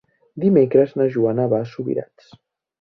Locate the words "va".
1.53-1.63